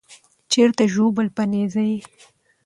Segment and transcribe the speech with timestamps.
[0.51, 1.99] چیرته ژوبل په نېزه یې